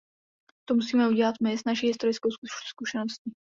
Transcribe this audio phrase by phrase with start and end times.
[0.67, 2.29] To musíme udělat my s naší historickou
[2.67, 3.33] zkušeností.